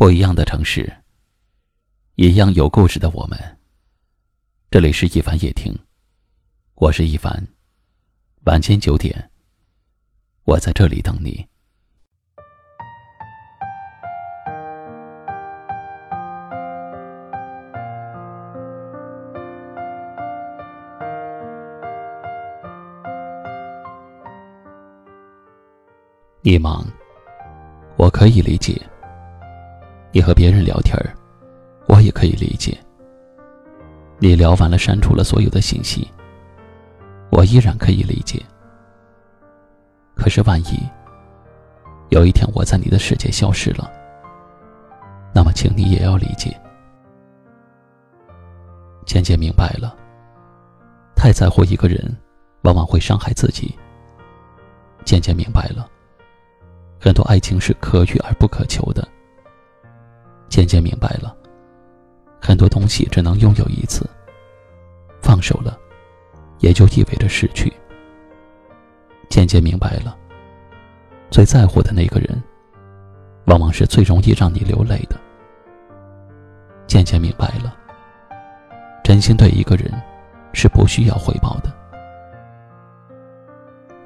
[0.00, 0.90] 不一样的城市，
[2.14, 3.38] 一样有故事的我们。
[4.70, 5.78] 这里是一凡夜听，
[6.76, 7.46] 我是一凡。
[8.44, 9.30] 晚间九点，
[10.44, 11.46] 我在这里等你。
[26.40, 26.86] 你忙，
[27.98, 28.89] 我可以理解。
[30.12, 30.96] 你和别人聊天
[31.86, 32.76] 我也可以理解。
[34.18, 36.06] 你聊完了，删除了所有的信息，
[37.30, 38.42] 我依然可以理解。
[40.14, 40.78] 可是万一
[42.10, 43.90] 有一天我在你的世界消失了，
[45.34, 46.54] 那么请你也要理解。
[49.06, 49.96] 渐渐明白了，
[51.16, 52.16] 太在乎一个人，
[52.62, 53.74] 往往会伤害自己。
[55.04, 55.88] 渐渐明白了，
[57.00, 59.08] 很多爱情是可遇而不可求的。
[60.60, 61.34] 渐渐明白了，
[62.38, 64.06] 很多东西只能拥有一次。
[65.22, 65.78] 放手了，
[66.58, 67.72] 也就意味着失去。
[69.30, 70.14] 渐渐明白了，
[71.30, 72.42] 最在乎的那个人，
[73.46, 75.18] 往往是最容易让你流泪的。
[76.86, 77.74] 渐渐明白了，
[79.02, 79.90] 真心对一个人，
[80.52, 81.74] 是不需要回报的。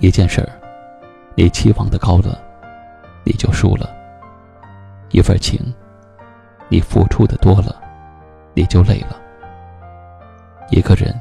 [0.00, 0.52] 一件事儿，
[1.34, 2.38] 你期望的高了，
[3.24, 3.88] 你就输了。
[5.12, 5.58] 一份情。
[6.72, 7.78] 你付出的多了，
[8.54, 9.20] 你就累了。
[10.70, 11.14] 一个人，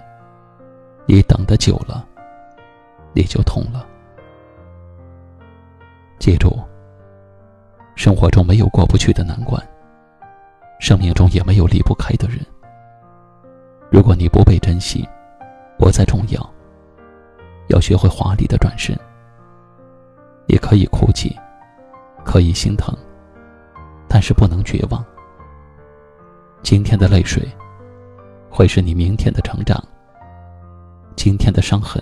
[1.06, 2.08] 你等的久了，
[3.12, 3.86] 你就痛了。
[6.20, 6.58] 记住，
[7.98, 9.62] 生活中没有过不去的难关，
[10.80, 12.40] 生命中也没有离不开的人。
[13.92, 15.06] 如果你不被珍惜，
[15.78, 16.50] 不再重要，
[17.68, 18.98] 要学会华丽的转身。
[20.48, 21.38] 也可以哭泣，
[22.24, 22.98] 可以心疼，
[24.08, 25.04] 但是不能绝望。
[26.64, 27.46] 今天的泪水，
[28.50, 29.78] 会是你明天的成长；
[31.16, 32.02] 今天的伤痕，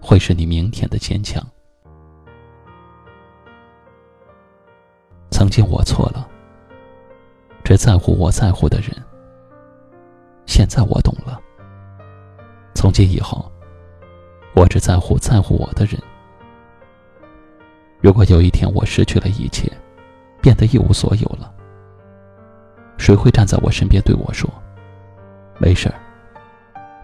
[0.00, 1.44] 会是你明天的坚强。
[5.30, 6.26] 曾经我错了，
[7.64, 8.90] 只在乎我在乎的人。
[10.46, 11.38] 现在我懂了，
[12.74, 13.50] 从今以后，
[14.54, 16.00] 我只在乎在乎我的人。
[18.00, 19.70] 如果有一天我失去了一切，
[20.40, 21.52] 变得一无所有了。
[23.08, 24.46] 谁会站在我身边对我说
[25.56, 25.94] ：“没事儿，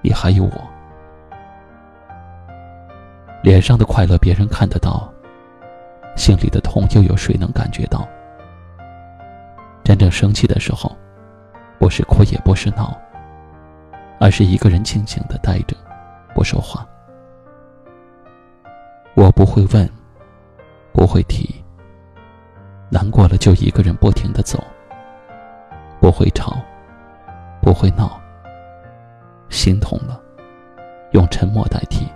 [0.02, 0.70] 你还有我。”
[3.42, 5.10] 脸上的快乐别人看得到，
[6.14, 8.06] 心里的痛又有谁能感觉到？
[9.82, 10.94] 真正生气的时候，
[11.78, 12.94] 不是哭也不是闹，
[14.20, 15.74] 而是一个人静静的待着，
[16.34, 16.86] 不说话。
[19.14, 19.88] 我不会问，
[20.92, 21.64] 不会提，
[22.90, 24.62] 难过了就一个人不停的走。
[26.04, 26.58] 不会吵，
[27.62, 28.20] 不会闹。
[29.48, 30.20] 心痛了，
[31.12, 32.06] 用沉默代替。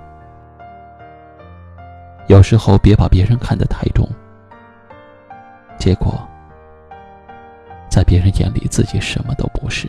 [2.27, 4.07] 有时候别把别人看得太重，
[5.79, 6.21] 结果
[7.89, 9.89] 在别人眼里自己什么都不是。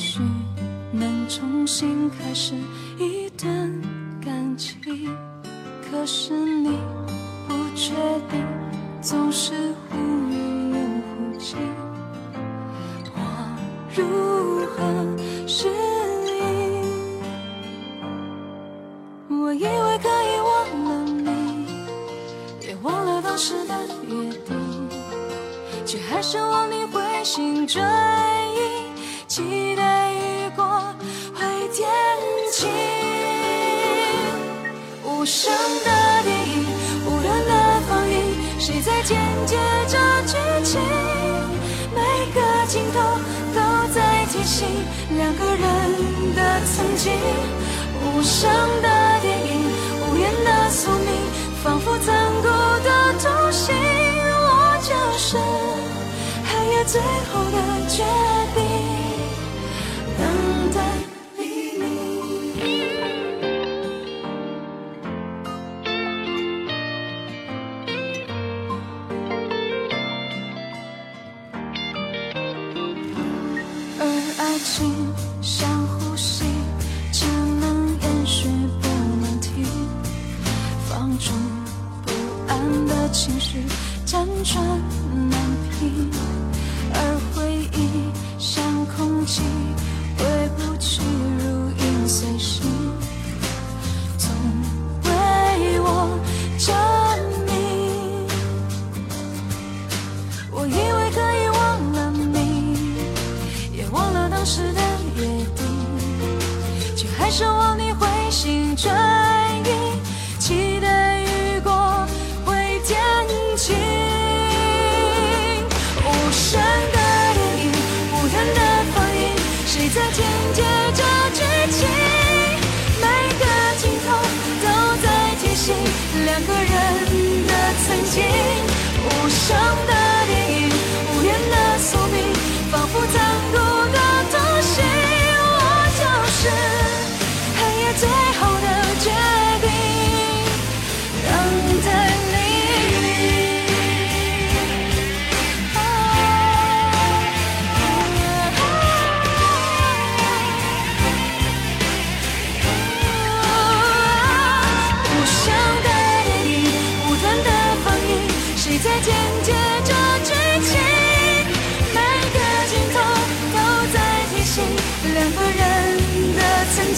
[0.00, 0.18] 许
[0.90, 2.54] 能重新开始
[2.98, 3.70] 一段
[4.24, 5.14] 感情，
[5.82, 6.70] 可是你
[7.46, 7.92] 不确
[8.30, 8.42] 定，
[9.02, 9.98] 总是忽
[10.30, 11.58] 远又忽近，
[13.14, 13.18] 我
[13.94, 14.80] 如何
[15.46, 15.68] 适
[16.26, 16.80] 应？
[19.28, 20.50] 我以为可以忘
[20.82, 21.28] 了你，
[22.66, 23.74] 也忘了当时的
[24.08, 24.56] 约定，
[25.84, 27.86] 却还是望你回心转
[28.54, 28.88] 意，
[35.20, 35.52] 无声
[35.84, 36.64] 的电影，
[37.04, 37.52] 无端的
[37.86, 38.16] 放映，
[38.58, 39.54] 谁在剪接
[39.86, 40.34] 着剧
[40.64, 40.80] 情？
[41.94, 42.00] 每
[42.32, 42.98] 个镜头
[43.54, 43.60] 都
[43.92, 44.66] 在提醒
[45.18, 47.12] 两个人的曾经。
[48.02, 48.50] 无声
[48.80, 48.88] 的
[49.20, 49.70] 电影，
[50.08, 51.12] 无言的宿命，
[51.62, 53.76] 仿佛残酷的图形。
[53.76, 54.88] 我就
[55.18, 55.36] 是
[56.46, 56.98] 黑夜最
[57.30, 58.02] 后的决
[74.64, 74.92] 情
[75.42, 76.44] 像呼吸，
[77.12, 77.26] 只
[77.60, 78.48] 能延续，
[78.80, 78.88] 不
[79.20, 79.64] 能停。
[80.88, 81.34] 放纵
[82.04, 82.12] 不
[82.46, 83.58] 安的情绪，
[84.06, 84.64] 辗转
[85.30, 85.40] 难
[85.70, 86.10] 平，
[86.92, 88.62] 而回忆像
[88.96, 89.42] 空气。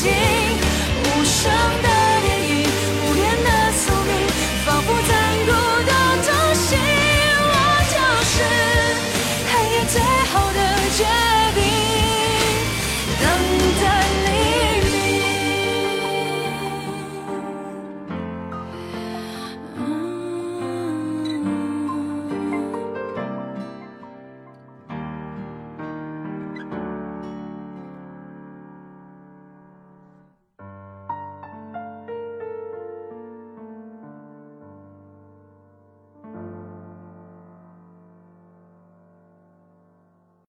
[0.04, 0.31] 的。